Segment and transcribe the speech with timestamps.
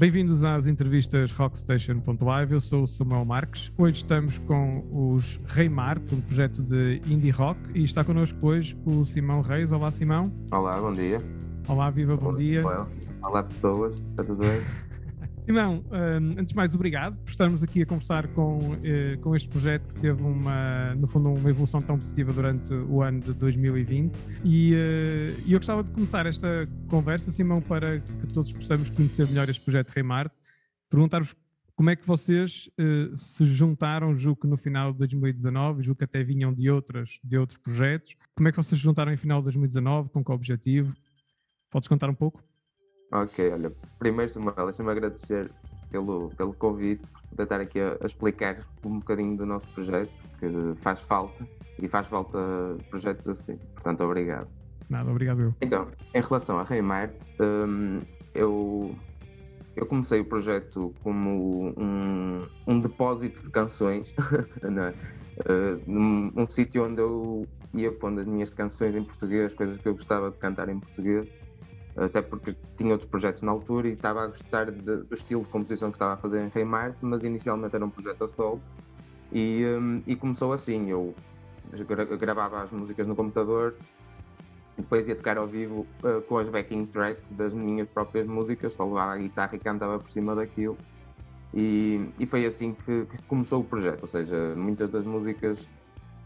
[0.00, 2.54] Bem-vindos às entrevistas Rockstation.live.
[2.54, 3.70] Eu sou o Samuel Marques.
[3.76, 8.74] Hoje estamos com os Rei Marte, um projeto de indie rock, e está connosco hoje
[8.86, 9.72] o Simão Reis.
[9.72, 10.32] Olá, Simão.
[10.50, 11.20] Olá, bom dia.
[11.68, 12.62] Olá, viva, bom dia.
[13.22, 13.92] Olá, pessoas.
[13.92, 14.62] Está tudo bem?
[15.44, 19.48] Simão, hum, antes de mais, obrigado por estarmos aqui a conversar com, eh, com este
[19.48, 24.16] projeto que teve uma, no fundo, uma evolução tão positiva durante o ano de 2020.
[24.44, 29.48] E eh, eu gostava de começar esta conversa, Simão, para que todos possamos conhecer melhor
[29.48, 30.34] este projeto Rei Marte,
[30.88, 31.34] perguntar-vos
[31.74, 36.04] como é que vocês eh, se juntaram, julgo que no final de 2019, julgo que
[36.04, 38.14] até vinham de, outras, de outros projetos.
[38.34, 40.94] Como é que vocês se juntaram em final de 2019, com que objetivo?
[41.70, 42.44] Podes contar um pouco?
[43.12, 45.50] Ok, olha, primeiro, Samuel, deixa-me agradecer
[45.90, 50.12] pelo, pelo convite, por poder estar aqui a, a, explicar um bocadinho do nosso projeto,
[50.38, 50.46] que
[50.80, 51.46] faz falta
[51.82, 52.38] e faz falta
[52.88, 53.56] projetos assim.
[53.74, 54.48] Portanto, obrigado.
[54.88, 55.54] Nada, obrigado eu.
[55.60, 58.00] Então, em relação a Reimart, um,
[58.32, 58.94] eu,
[59.74, 64.14] eu comecei o projeto como um, um depósito de canções,
[64.84, 64.94] é?
[65.40, 69.88] Uh, num, um sítio onde eu ia pondo as minhas canções em português, coisas que
[69.88, 71.28] eu gostava de cantar em português
[72.04, 75.48] até porque tinha outros projetos na altura e estava a gostar de, do estilo de
[75.48, 78.60] composição que estava a fazer em Rei Marte, mas inicialmente era um projeto a solo.
[79.32, 81.14] E, um, e começou assim, eu
[81.86, 83.76] gra gravava as músicas no computador
[84.76, 88.72] e depois ia tocar ao vivo uh, com as backing tracks das minhas próprias músicas,
[88.72, 90.76] só levava a guitarra e cantava por cima daquilo.
[91.52, 95.68] E, e foi assim que, que, começou o projeto, ou seja, muitas das músicas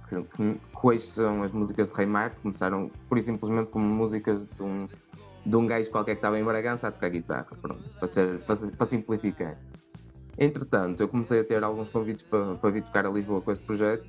[0.08, 4.86] que, que, são as músicas de Rei Marte começaram por simplesmente como músicas de um
[5.45, 8.56] de um gajo qualquer que estava em Bragança a tocar guitarra, pronto, para, ser, para,
[8.56, 9.59] para, simplificar.
[10.39, 13.62] Entretanto, eu comecei a ter alguns convites para, para vir tocar a Lisboa com esse
[13.62, 14.06] projeto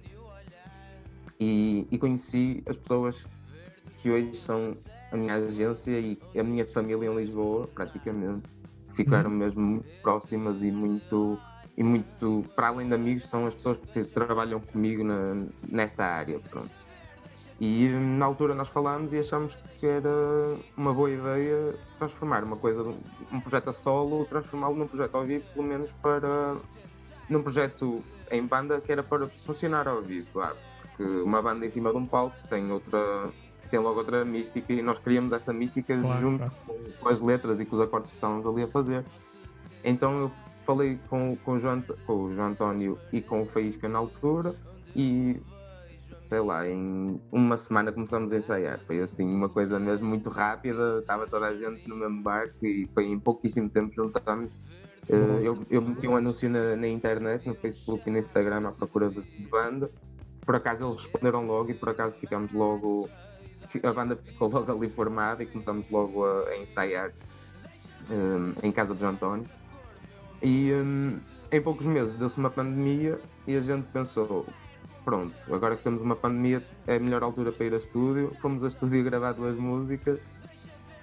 [1.40, 3.28] e, e conheci as pessoas
[3.98, 4.74] que hoje são
[5.12, 8.48] a minha agência e a minha família em Lisboa, praticamente.
[8.94, 9.38] Ficaram uhum.
[9.38, 11.38] mesmo muito próximas e muito,
[11.76, 16.40] e muito, para além de amigos, são as pessoas que trabalham comigo na, nesta área.
[16.40, 16.85] Pronto.
[17.60, 20.10] E na altura nós falámos e achámos que era
[20.76, 22.84] uma boa ideia transformar uma coisa,
[23.32, 26.58] um projeto a solo, transformá-lo num projeto ao vivo, pelo menos para
[27.30, 30.58] num projeto em banda que era para funcionar ao vivo, claro.
[30.82, 33.30] Porque uma banda em cima de um palco tem outra
[33.70, 36.54] tem logo outra mística e nós queríamos essa mística claro, junto claro.
[36.68, 39.06] Com, com, as letras e com os acordes que estávamos ali a fazer.
[39.84, 40.32] Então eu
[40.66, 44.56] falei com, com, o, João, com o João António e com o Faísca na altura
[44.96, 45.42] e
[46.26, 48.80] sei lá, em uma semana começamos a ensaiar.
[48.86, 52.88] Foi assim, uma coisa mesmo muito rápida, estava toda a gente no mesmo barco e
[52.94, 54.52] foi em pouquíssimo tempo juntámos.
[55.08, 58.72] Uh, eu, eu meti um anúncio na, na, internet, no Facebook e no Instagram à
[58.72, 59.92] procura de, de, banda.
[60.42, 63.08] Por acaso eles responderam logo e por acaso ficamos logo.
[63.84, 67.14] A banda ficou logo ali formada e começamos logo a, a ensaiar
[68.10, 69.46] um, em casa de João António.
[70.42, 71.20] E um,
[71.52, 74.48] em poucos meses deu-se uma pandemia e a gente pensou:
[75.06, 78.32] pronto, agora que temos uma pandemia, é a melhor altura para ir a estúdio.
[78.42, 80.20] Fomos a estúdio gravar duas músicas,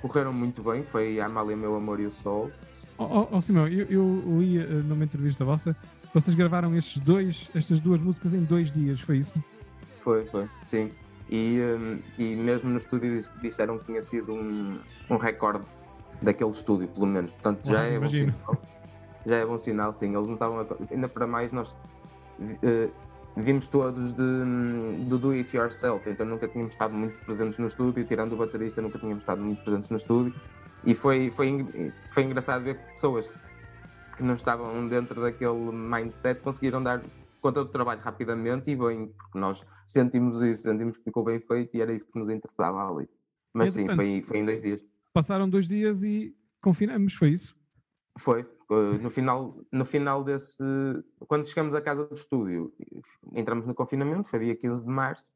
[0.02, 2.50] correram muito bem, foi a Amália, Meu Amor e o Sol.
[2.98, 5.74] Oh, oh, oh Simão, eu, eu li uh, numa entrevista vossa,
[6.12, 9.32] vocês gravaram estes dois, estas duas músicas em dois dias, foi isso?
[10.02, 10.90] Foi, foi, sim.
[11.30, 15.64] E, um, e mesmo no estúdio disseram que tinha sido um, um recorde
[16.20, 17.30] daquele estúdio, pelo menos.
[17.30, 18.62] Portanto, já, é, bom sinal,
[19.24, 20.14] já é bom sinal, sim.
[20.14, 20.60] Eles não estavam.
[20.60, 21.74] A, ainda para mais, nós.
[23.36, 28.04] Vimos todos de, do do it yourself, então nunca tínhamos estado muito presentes no estúdio,
[28.04, 30.34] tirando o baterista, nunca tínhamos estado muito presentes no estúdio.
[30.84, 33.30] E foi, foi, foi engraçado ver pessoas
[34.16, 37.02] que não estavam dentro daquele mindset conseguiram dar
[37.40, 41.76] conta do trabalho rapidamente e bem, porque nós sentimos isso, sentimos que ficou bem feito
[41.76, 43.08] e era isso que nos interessava ali.
[43.52, 44.80] Mas sim, foi, foi em dois dias.
[45.12, 47.56] Passaram dois dias e confinamos, foi isso?
[48.18, 48.46] Foi,
[49.00, 50.62] no final, no final desse.
[51.26, 52.72] Quando chegamos à casa do estúdio,
[53.34, 55.26] entramos no confinamento, foi dia 15 de março,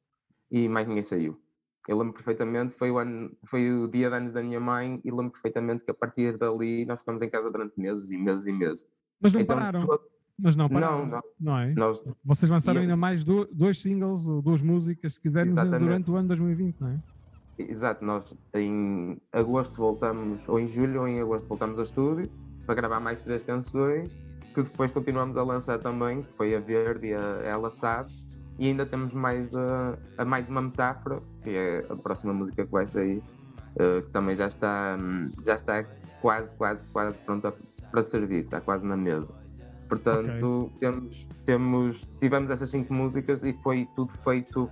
[0.50, 1.40] e mais ninguém saiu.
[1.88, 5.10] Eu lembro perfeitamente, foi o, ano, foi o dia de anos da minha mãe, e
[5.10, 8.52] lembro perfeitamente que a partir dali nós ficamos em casa durante meses e meses e
[8.52, 8.86] meses.
[9.20, 10.00] Mas não então, pararam.
[10.38, 10.98] Mas não pararam.
[10.98, 11.22] Não, não.
[11.40, 11.72] não é?
[11.74, 16.16] Nós, Vocês lançaram ainda mais do, dois singles ou duas músicas, se quisermos, durante o
[16.16, 16.98] ano 2020, não é?
[17.58, 22.30] Exato, nós em agosto voltamos, ou em julho ou em agosto voltamos ao estúdio
[22.66, 24.12] para gravar mais três canções
[24.56, 28.10] que depois continuamos a lançar também, que foi a Verde e a Ela Sabe.
[28.58, 32.72] E ainda temos mais, a, a mais uma metáfora, que é a próxima música que
[32.72, 33.22] vai sair,
[33.74, 34.96] uh, que também já está,
[35.44, 35.84] já está
[36.22, 37.54] quase, quase, quase pronta
[37.90, 39.30] para servir, está quase na mesa.
[39.90, 40.78] Portanto, okay.
[40.80, 44.70] temos, temos, tivemos essas cinco músicas e foi tudo feito.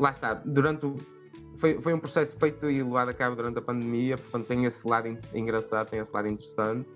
[0.00, 0.96] Lá está, durante o
[1.58, 4.86] foi, foi um processo feito e levado a cabo durante a pandemia, portanto tem esse
[4.86, 6.88] lado engraçado, tem esse lado interessante.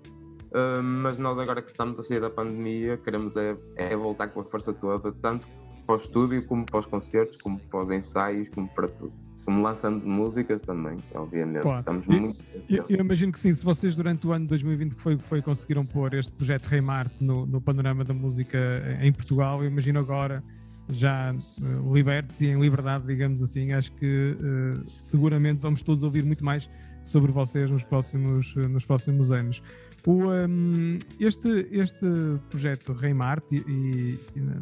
[0.51, 4.39] Uh, mas nós agora que estamos a sair da pandemia, queremos é, é voltar com
[4.39, 5.47] a força toda, tanto
[5.85, 9.13] para o estúdio, como para os concertos, como para os ensaios, como para tudo
[9.45, 11.63] como lançando músicas também, obviamente.
[11.63, 11.79] Claro.
[11.79, 12.43] Estamos eu, muito.
[12.69, 15.85] Eu, eu, imagino que sim, se vocês durante o ano de 2020 foi, foi conseguiram
[15.85, 18.57] pôr este projeto Rei Marte no, no panorama da música
[19.01, 20.43] em Portugal, eu imagino agora
[20.89, 26.23] já uh, libertos e em liberdade, digamos assim, acho que uh, seguramente vamos todos ouvir
[26.23, 26.69] muito mais
[27.03, 29.61] sobre vocês nos próximos, uh, nos próximos anos.
[30.05, 32.05] O, um, este, este
[32.49, 34.55] projeto Rei Marte e, e na,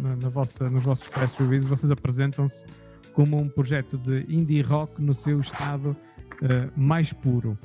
[0.00, 2.64] na, na, vossa, nos vossos press releases vocês apresentam-se
[3.12, 5.96] como um projeto de indie rock no seu estado
[6.42, 7.56] uh, mais puro.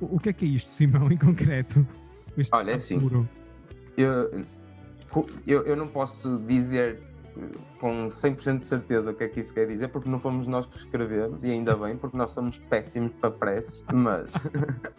[0.00, 1.86] O, o, que é que é isto, Simão, em concreto?
[2.36, 3.28] Este Olha, é assim, puro?
[3.96, 4.44] Eu,
[5.46, 7.00] eu, eu não posso dizer
[7.80, 10.66] com 100% de certeza o que é que isso quer dizer, porque não fomos nós
[10.66, 14.32] que escrevemos, e ainda bem, porque nós somos péssimos para press, mas,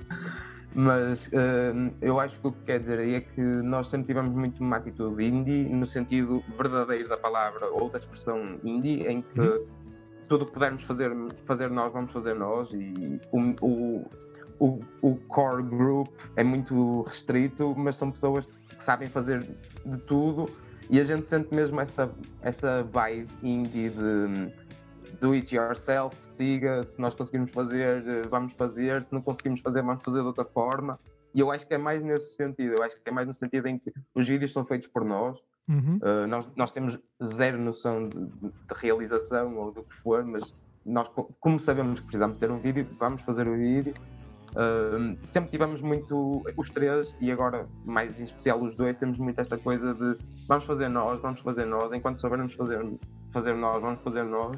[0.73, 4.33] mas uh, eu acho que o que quer dizer aí é que nós sempre tivemos
[4.35, 9.39] muito uma atitude indie, no sentido verdadeiro da palavra, ou da expressão indie, em que
[9.39, 9.65] uhum
[10.27, 11.11] tudo o que pudermos fazer,
[11.45, 12.71] fazer nós, vamos fazer nós.
[12.73, 14.11] E o, o,
[14.59, 19.47] o, o, core group é muito restrito, mas são pessoas que sabem fazer
[19.85, 20.49] de tudo.
[20.89, 22.11] E a gente sente mesmo essa,
[22.41, 24.65] essa vibe indie de
[25.19, 30.03] do it yourself, siga, se nós conseguimos fazer, vamos fazer, se não conseguimos fazer, vamos
[30.03, 30.99] fazer de outra forma.
[31.33, 33.67] E eu acho que é mais nesse sentido, eu acho que é mais no sentido
[33.67, 35.97] em que os vídeos são feitos por nós, Uhum.
[35.97, 40.55] Uh, nós, nós temos zero noção de, de, realização ou do que for, mas
[40.85, 41.09] nós,
[41.39, 43.93] como sabemos que precisamos ter um vídeo, vamos fazer o vídeo.
[44.55, 49.39] Uh, sempre tivemos muito os três e agora mais em especial os dois temos muito
[49.41, 50.17] esta coisa de
[50.47, 52.79] vamos fazer nós, vamos fazer nós, enquanto soubermos fazer,
[53.33, 54.57] fazer nós, vamos fazer nós.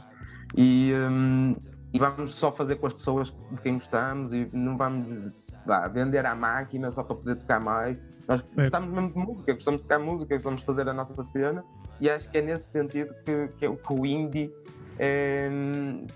[0.56, 1.56] E, um,
[1.92, 6.26] e vamos só fazer com as pessoas de quem gostamos e não vamos vá, vender
[6.28, 8.00] à máquina só para poder tocar mais.
[8.28, 11.64] Nós gostamos mesmo de música, gostamos de tocar música, gostamos de fazer a nossa cena.
[12.00, 14.52] E acho que é nesse sentido que, que, que o indie
[15.00, 15.50] é,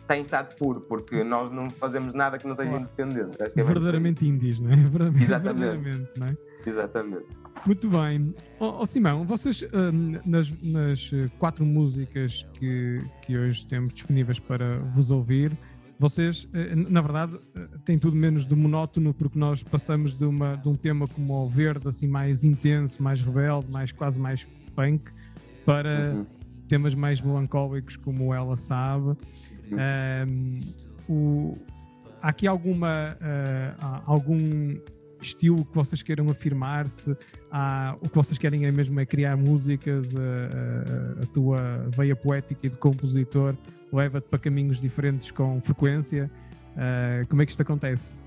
[0.07, 2.85] tem estado puro, porque nós não fazemos nada que não seja claro.
[2.85, 3.41] independente.
[3.41, 4.75] Acho que é verdadeiramente indies, não é?
[4.91, 6.09] Verdadeiramente, Exatamente.
[6.17, 6.37] Não é?
[6.65, 7.25] Exatamente.
[7.65, 8.33] Muito bem.
[8.59, 14.77] Oh, oh Simão, vocês um, nas, nas, quatro músicas que, que hoje temos disponíveis para
[14.95, 15.55] vos ouvir,
[16.01, 20.55] vocês, eh, na verdade, eh, têm tudo menos de monótono, porque nós passamos de, uma,
[20.55, 24.43] de um tema como o verde, assim, mais intenso, mais rebelde, mais, quase mais
[24.75, 25.11] punk,
[25.63, 26.25] para uhum.
[26.71, 29.17] Temas mais melancólicos, como ela sabe.
[29.69, 30.59] Um,
[31.09, 31.57] o,
[32.21, 34.77] há aqui alguma, uh, algum
[35.21, 37.11] estilo que vocês queiram afirmar-se?
[38.01, 42.67] O que vocês querem é mesmo é criar músicas, a, a, a tua veia poética
[42.67, 43.53] e de compositor
[43.91, 46.31] leva-te para caminhos diferentes com frequência.
[46.71, 48.21] Uh, como é que isto acontece?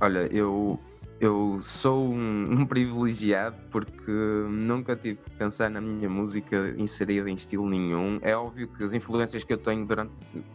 [0.00, 0.76] Olha, eu,
[1.20, 4.10] eu sou um, um, privilegiado porque
[4.48, 8.18] nunca tive que pensar na minha música inserida em estilo nenhum.
[8.22, 10.12] É óbvio que as influências que eu tenho durante,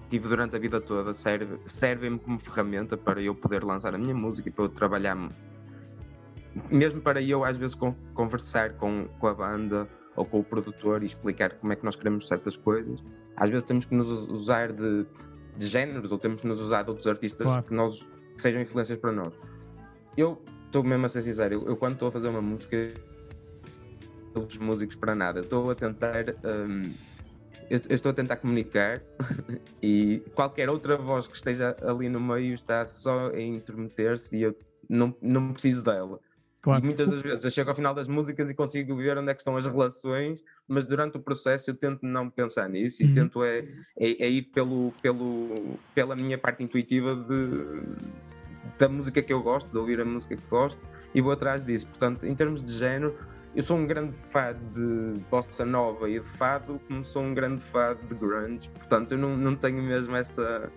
[0.09, 4.15] tive durante a vida toda servem-me servem como ferramenta para eu poder lançar a minha
[4.15, 5.15] música e para eu trabalhar
[6.71, 7.75] mesmo para eu às vezes
[8.13, 11.95] conversar com, com a banda ou com o produtor e explicar como é que nós
[11.95, 13.03] queremos certas coisas,
[13.35, 15.05] às vezes temos que nos usar de,
[15.57, 17.63] de géneros ou temos que nos usar de outros artistas claro.
[17.63, 19.33] que, nós, que sejam influências para nós.
[20.15, 20.41] Eu
[20.75, 22.93] estou mesmo a ser sincero, eu, eu quando estou a fazer uma música,
[24.35, 26.25] os músicos para nada, estou a tentar.
[26.43, 26.93] Um,
[27.69, 29.01] eu, eu, estou a tentar comunicar
[29.81, 34.55] e qualquer outra voz que esteja ali no meio está só a intermeter-se e eu
[34.87, 36.19] não, não preciso dela.
[36.61, 36.83] Claro.
[36.83, 39.33] E muitas das vezes eu chego ao final das músicas e consigo ver onde é
[39.33, 43.13] que estão as relações, mas durante o processo eu tento não pensar nisso e uhum.
[43.13, 43.59] tento é,
[43.97, 48.34] é, é, ir pelo, pelo, pela minha parte intuitiva de,
[48.77, 50.79] da música que eu gosto, de ouvir a música que gosto
[51.13, 51.87] e vou atrás disso.
[51.87, 53.15] Portanto, em termos de género,
[53.55, 57.61] eu sou um grande fã de bossa nova e de fado, como sou um grande
[57.61, 58.69] fã de grunge.
[58.69, 60.71] Portanto, eu não, não tenho mesmo essa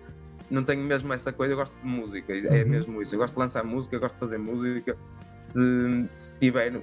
[0.49, 2.69] não tenho mesmo essa coisa, eu gosto de música, é uhum.
[2.69, 3.13] mesmo isso.
[3.13, 4.97] Eu gosto de lançar música, eu gosto de fazer música
[5.41, 6.81] se, se tiver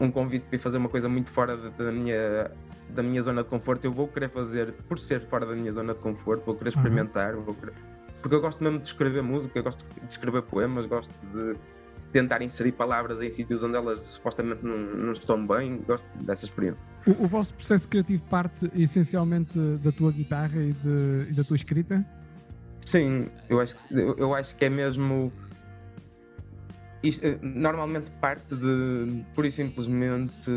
[0.00, 2.50] um convite para fazer uma coisa muito fora da minha,
[2.90, 5.94] da minha zona de conforto, eu vou querer fazer, por ser fora da minha zona
[5.94, 7.42] de conforto, vou querer experimentar, uhum.
[7.42, 7.74] vou querer,
[8.20, 12.42] porque eu gosto mesmo de escrever música, gosto de escrever poemas, gosto de, de tentar
[12.42, 16.80] inserir palavras em sítios onde elas supostamente não, não estão bem, gosto dessa experiência.
[17.06, 21.56] O, o, vosso processo criativo parte essencialmente da tua guitarra e, de, e da tua
[21.56, 22.04] escrita?
[22.86, 25.32] Sim, eu acho que, eu, eu acho que é mesmo
[27.02, 30.50] isto, eh, normalmente parte de pura e simplesmente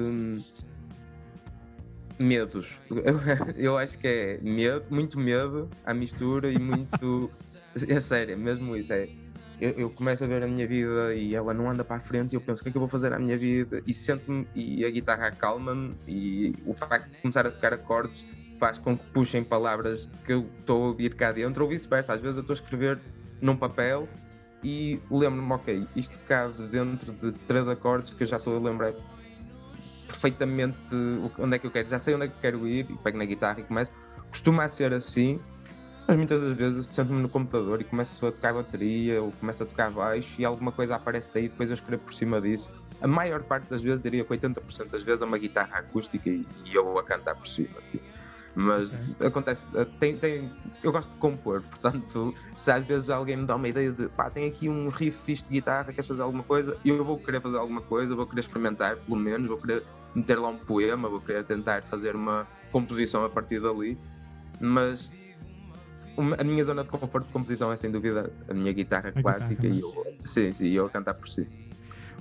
[2.18, 2.80] medos.
[3.58, 7.30] Eu, acho que é medo, muito medo à mistura e muito.
[7.88, 8.94] É sério, mesmo isso.
[8.94, 9.10] É,
[9.60, 12.34] eu, eu, começo a ver a minha vida e ela não anda para a frente
[12.34, 14.48] e eu penso o que é que eu vou fazer à minha vida e sento-me
[14.56, 18.26] e a guitarra acalma-me e o facto de começar a tocar acordes
[18.60, 22.14] faz com que puxem palavras que eu estou a ouvir cá dentro ou vice-versa.
[22.14, 23.00] Às vezes eu estou a escrever
[23.40, 24.08] num papel
[24.64, 28.94] e lembro-me, ok, isto cabe dentro de três acordes que eu já estou a lembrar
[30.08, 30.96] perfeitamente
[31.40, 33.18] onde é que eu quero, já sei onde é que eu quero ir e pego
[33.18, 33.92] na guitarra e começo.
[34.30, 35.40] Costuma ser assim,
[36.08, 39.66] mas muitas das vezes sento-me no computador e começo a tocar bateria ou começo a
[39.66, 42.72] tocar baixo e alguma coisa aparece daí e depois eu escrevo por cima disso.
[43.02, 46.46] A maior parte das vezes, diria que 80% das vezes, é uma guitarra acústica e,
[46.66, 47.80] e eu a cantar por cima.
[47.80, 48.00] Assim.
[48.54, 49.28] Mas okay.
[49.28, 50.52] acontece, eh, tem, tem,
[50.84, 54.30] eu gosto de compor, portanto, se às vezes alguém me dá uma ideia de pá,
[54.30, 57.58] tem aqui um riff fixe de guitarra, queres fazer alguma coisa, eu vou querer fazer
[57.58, 61.46] alguma coisa, vou querer experimentar, pelo menos, vou querer meter lá um poema, vou querer
[61.46, 63.98] tentar fazer uma composição a partir dali,
[64.60, 65.10] mas
[66.38, 69.68] a minha zona de conforto de composição é sem dúvida a minha guitarra a clássica
[69.68, 71.48] guitarra, e eu, sim, sim, eu a cantar por si.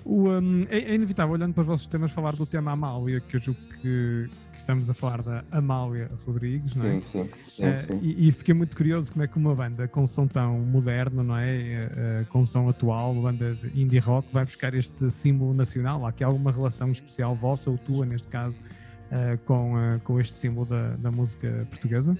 [0.04, 3.36] O, um, é, é, inevitável, olhando para os vossos temas, falar do tema Amália, que
[3.36, 7.00] eu julgo que, que estamos a falar da Amália Rodrigues, não é?
[7.00, 7.30] Sim, sim.
[7.46, 7.98] sim, uh, sim.
[8.02, 11.36] E, e, fiquei muito curioso como é que uma banda com som tão moderno, não
[11.36, 11.86] é?
[11.86, 16.06] Uh, com som atual, uma banda de indie rock, vai buscar este símbolo nacional.
[16.06, 20.66] Há aqui alguma relação especial vossa ou tua, neste caso, uh, com, com este símbolo
[20.66, 22.16] da, da música portuguesa?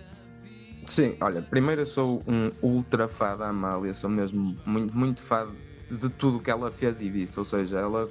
[0.90, 5.54] Sim, olha, primeiro eu sou um ultra fã da Amália, sou mesmo muito, muito fã
[5.88, 8.10] de tudo que ela fez e disse, ou seja, ela,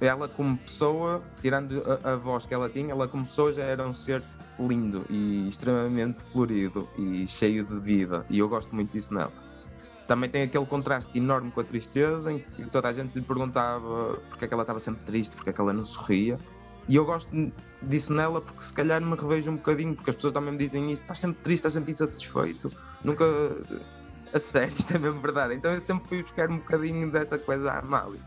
[0.00, 3.86] ela como pessoa, tirando a, a voz que ela tinha, ela como pessoa já era
[3.86, 4.24] um ser
[4.58, 9.32] lindo e extremamente florido e cheio de vida, e eu gosto muito disso nela.
[10.06, 14.18] Também tem aquele contraste enorme com a tristeza, em que toda a gente lhe perguntava
[14.30, 16.38] porque é que ela estava sempre triste, porque é que ela não sorria.
[16.90, 17.30] E eu gosto
[17.82, 20.90] disso nela porque se calhar me revejo um bocadinho, porque as pessoas também me dizem
[20.90, 22.68] isso, estás sempre triste, estás sempre insatisfeito,
[23.04, 23.24] nunca.
[24.32, 25.54] A sério, isto é mesmo verdade.
[25.54, 28.20] Então eu sempre fui buscar um bocadinho dessa coisa à Amália.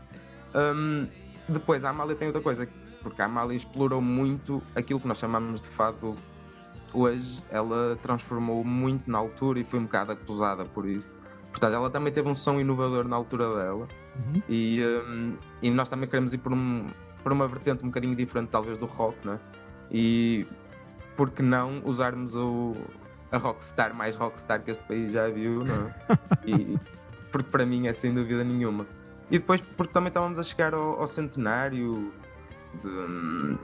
[0.54, 1.06] Um,
[1.46, 2.66] depois, a Amália tem outra coisa,
[3.02, 6.16] porque a Amália explorou muito aquilo que nós chamamos de fado
[6.94, 11.10] hoje, ela transformou muito na altura e foi um bocado acusada por isso.
[11.54, 14.42] Portanto, ela também teve um som inovador na altura dela uhum.
[14.48, 16.88] e, um, e nós também queremos ir por um,
[17.22, 19.38] para uma vertente um bocadinho diferente, talvez, do rock, né?
[19.88, 20.44] E
[21.16, 22.74] por que não usarmos o,
[23.30, 25.94] a rockstar mais rockstar que este país já viu, não é?
[26.44, 26.76] E,
[27.30, 28.84] porque para mim é sem dúvida nenhuma.
[29.30, 32.12] E depois porque também estávamos a chegar ao, ao centenário
[32.82, 33.56] de,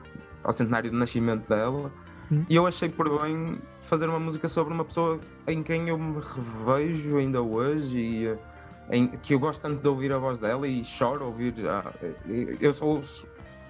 [0.45, 1.91] ao centenário do nascimento dela
[2.29, 2.47] Sim.
[2.49, 3.59] e eu achei por bem
[3.91, 8.39] fazer uma música sobre uma pessoa em quem eu me revejo ainda hoje e
[8.89, 11.55] em, que eu gosto tanto de ouvir a voz dela e choro a ouvir.
[11.69, 11.93] Ah,
[12.61, 13.03] eu sou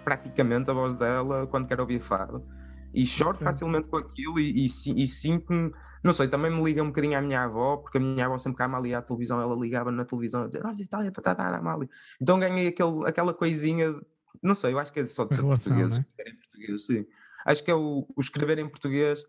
[0.05, 2.45] praticamente a voz dela quando quero ouvir fado.
[2.93, 3.45] E choro Sim.
[3.45, 5.73] facilmente com aquilo e, e, e sinto-me,
[6.05, 8.57] não sei, também me liga um bocadinho à minha avó, porque a minha avó sempre
[8.57, 11.33] que a Amália à televisão, ela ligava na televisão a dizer, olha, está aí para
[11.33, 11.89] dar a Amália.
[12.21, 13.99] Então ganhei aquele, aquela coisinha,
[14.43, 16.05] não sei, eu acho que é só de ser relação, português, né?
[16.05, 17.07] escrever em português, sim.
[17.47, 19.25] Acho que é o, o escrever em português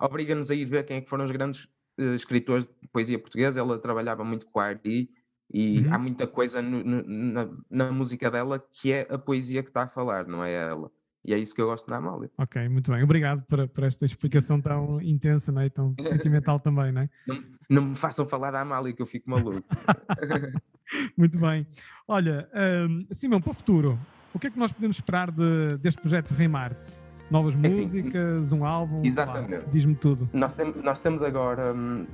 [0.00, 1.64] obriga-nos a ir ver quem é que foram os grandes
[1.98, 3.60] uh, escritores de poesia portuguesa.
[3.60, 5.10] Ela trabalhava muito com a Ari,
[5.52, 5.94] e uhum.
[5.94, 9.82] há muita coisa no, no, na, na, música dela que é a poesia que está
[9.82, 10.90] a falar, não é ela.
[11.24, 12.30] E é isso que eu gosto da Amália.
[12.38, 13.02] Ok, muito bem.
[13.02, 15.68] Obrigado por, por esta explicação tão intensa não é?
[15.68, 17.10] tão sentimental também, não é?
[17.26, 19.62] Não, não me façam falar da Amália que eu fico maluco.
[21.18, 21.66] muito bem.
[22.06, 22.48] Olha,
[22.88, 23.98] um, Simão, para o futuro,
[24.32, 26.96] o que é que nós podemos esperar de, deste projeto Reimarte?
[27.30, 29.02] Novas é assim, músicas, um álbum?
[29.04, 29.64] Exatamente.
[29.72, 30.28] Diz-me tudo.
[30.32, 32.04] Nós, tem, nós temos agora, hum,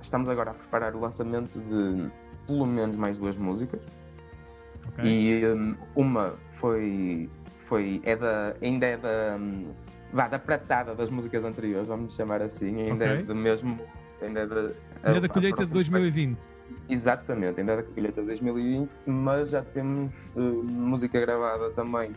[0.00, 2.10] estamos agora a preparar o lançamento de
[2.46, 3.80] pelo menos mais duas músicas.
[4.88, 5.40] Okay.
[5.40, 9.66] E um, uma foi, foi é da, ainda é da, um,
[10.12, 13.20] vá, da pratada das músicas anteriores, vamos chamar assim, ainda é okay.
[13.20, 13.78] é do mesmo.
[14.22, 14.60] Ainda é da,
[15.02, 16.40] ainda é da colheita de 2020.
[16.88, 22.12] Exatamente, ainda é da colheita de 2020, mas já temos uh, música gravada também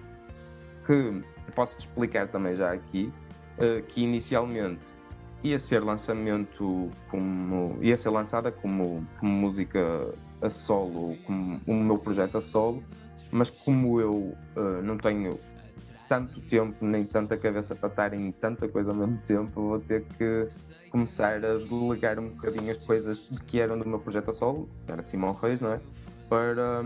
[0.86, 1.22] que
[1.54, 3.12] posso explicar também já aqui,
[3.58, 4.94] uh, que inicialmente
[5.44, 9.80] ia ser lançamento como ia ser lançada como, como música
[10.42, 12.84] a solo, como o meu projeto a solo,
[13.32, 14.13] mas como eu
[14.56, 15.39] uh, não tenho
[16.08, 20.04] tanto tempo nem tanta cabeça para estar em tanta coisa ao mesmo tempo, vou ter
[20.04, 20.48] que
[20.89, 25.01] começar a delegar um bocadinho as coisas que eram do meu projeto a solo, era
[25.04, 25.80] Simão Reis, não é?
[26.29, 26.84] Para,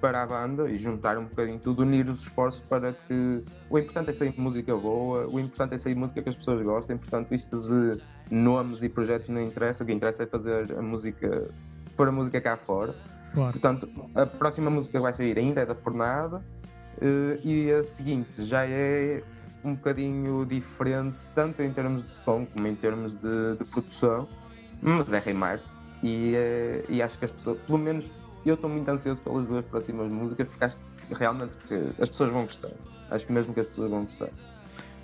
[0.00, 4.10] para a banda e juntar um bocadinho tudo, unir os esforços para que o importante
[4.10, 7.60] é sair música boa, o importante é sair música que as pessoas gostem, portanto isto
[7.60, 11.48] de nomes e projetos não interessa, o que interessa é fazer a música,
[11.96, 12.94] pôr a música cá fora.
[13.34, 13.52] Claro.
[13.52, 16.42] Portanto, a próxima música que vai sair ainda é da Fornada
[17.00, 19.22] eh, e a seguinte já é
[19.62, 24.26] um bocadinho diferente, tanto em termos de som como em termos de, de produção,
[24.82, 25.60] mas é Reimar
[26.02, 28.10] e, uh, e acho que as pessoas, pelo menos
[28.48, 32.30] eu estou muito ansioso pelas duas próximas músicas porque acho que realmente que as pessoas
[32.30, 32.70] vão gostar.
[33.10, 34.30] Acho mesmo que as pessoas vão gostar.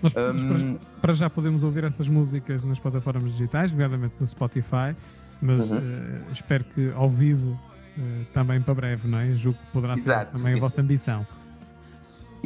[0.02, 4.95] Nós, um, para, para, já podemos ouvir essas músicas nas plataformas digitais, nomeadamente no Spotify,
[5.40, 5.78] mas uhum.
[5.78, 9.31] uh, espero que ao vivo uh, também para breve, não é?
[9.31, 10.33] Julgo que poderá Exato.
[10.33, 11.26] ser também a vossa ambição.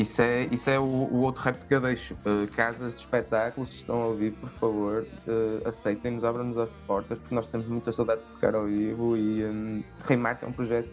[0.01, 2.15] Isso é, isso é o, o outro repto que eu deixo.
[2.25, 7.35] Uh, casas de espetáculos, estão a ouvir, por favor, uh, aceitem-nos, abram-nos as portas, porque
[7.35, 10.89] nós temos muita saudade de tocar ao vivo e um, é um projeto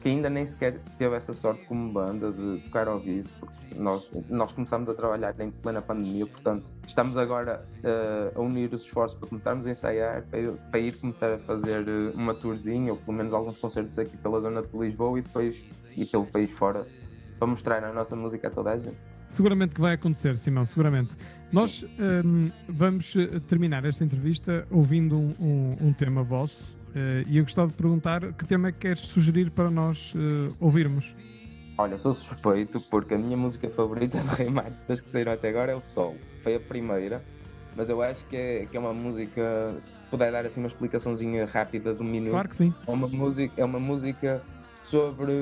[0.00, 4.10] que ainda nem sequer teve essa sorte como banda de tocar ao vivo, porque nós,
[4.28, 9.16] nós começámos a trabalhar em plena pandemia, portanto estamos agora uh, a unir os esforços
[9.16, 13.32] para começarmos a ensaiar, para, para, ir começar a fazer uma tourzinha, ou pelo menos
[13.32, 15.62] alguns concertos aqui pela zona de Lisboa e depois
[15.96, 16.84] ir pelo país fora
[17.40, 18.98] para mostrar a nossa música a toda a gente.
[19.30, 21.16] Seguramente que vai acontecer, Simão, seguramente.
[21.50, 27.38] Nós um, vamos eh, terminar esta entrevista ouvindo um, um, um tema vosso uh, e
[27.38, 31.14] eu gostava de perguntar que tema é que queres sugerir para nós uh, ouvirmos?
[31.78, 35.48] Olha, sou suspeito porque a minha música favorita do Rei Martin das que saíram até
[35.48, 36.14] agora é o Sol.
[36.42, 37.24] Foi a primeira,
[37.74, 41.46] mas eu acho que é, que é uma música, se puder dar assim uma explicaçãozinha
[41.46, 42.32] rápida um minuto.
[42.32, 42.74] Claro que sim.
[42.86, 44.42] É uma música, é uma música
[44.90, 45.32] sobre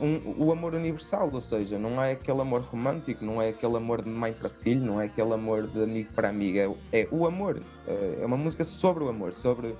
[0.00, 4.00] um, o amor universal, ou seja, não é aquele amor romântico, não é aquele amor
[4.00, 7.26] de mãe para filho, não é aquele amor de amigo para amiga, é, é o
[7.26, 7.62] amor.
[7.86, 9.76] É, é uma música sobre o amor, sobre,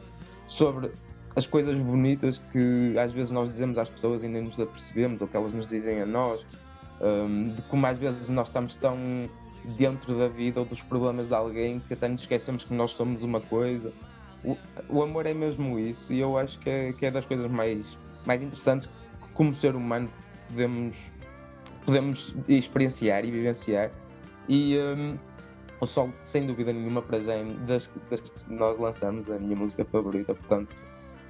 [0.47, 0.91] sobre
[1.35, 5.29] as coisas bonitas que às vezes nós dizemos às pessoas e nem nos apercebemos, ou
[5.29, 6.45] que elas nos dizem a nós,
[7.01, 8.99] um, de como às vezes nós estamos tão
[9.79, 13.23] dentro da vida ou dos problemas de alguém que até nos esquecemos que nós somos
[13.23, 13.91] uma coisa.
[14.45, 14.57] O,
[14.91, 17.97] o amor é mesmo isso, e eu acho que é, que é das coisas mais
[18.29, 18.89] mais interessantes
[19.33, 20.09] como ser humano,
[20.49, 21.13] podemos,
[21.85, 23.91] podemos experienciar e vivenciar.
[24.49, 25.19] E um,
[25.81, 27.35] o Sol, sem dúvida nenhuma, para já,
[27.67, 30.77] das, das que nós lançamos, é a minha música favorita, portanto.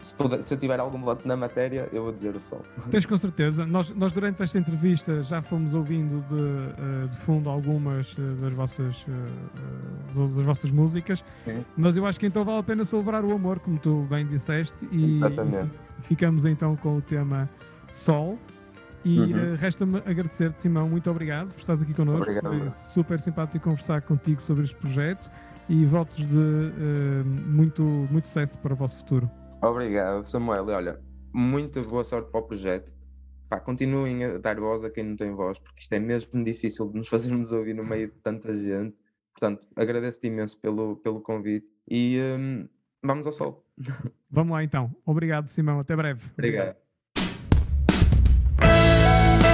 [0.00, 2.62] Se, puder, se, eu tiver algum voto na matéria, eu vou dizer o Sol.
[2.90, 3.66] Tens com certeza.
[3.66, 8.52] Nós, nós durante esta entrevista já fomos ouvindo de, eh, de fundo algumas eh, das
[8.52, 11.64] vossas, eh, das vossas músicas, Sim.
[11.76, 14.76] mas eu acho que então vale a pena celebrar o amor, como tu bem disseste,
[14.92, 15.70] e, Exatamente.
[16.02, 17.48] Ficamos então com o tema
[17.90, 18.38] Sol.
[19.04, 19.52] E uhum.
[19.52, 20.88] uh, resta-me agradecer-te, Simão.
[20.88, 22.22] Muito obrigado por estares aqui connosco.
[22.22, 22.50] Obrigado.
[22.50, 25.30] Foi super simpático conversar contigo sobre este projeto
[25.68, 29.30] e votos de uh, muito, muito sucesso para o vosso futuro.
[29.60, 30.66] Obrigado, Samuel.
[30.66, 31.00] Olha,
[31.32, 32.92] muita boa sorte para o projeto.
[33.48, 36.88] Pá, continuem a dar voz a quem não tem voz, porque isto é mesmo difícil
[36.88, 38.96] de nos fazermos ouvir no meio de tanta gente.
[39.32, 42.68] Portanto, agradeço-te imenso pelo, pelo convite e um,
[43.02, 43.64] vamos ao sol.
[44.30, 44.94] Vamos lá então.
[45.06, 45.80] Obrigado, Simão.
[45.80, 46.22] Até breve.
[46.36, 46.76] Obrigado.
[48.58, 49.47] Obrigado.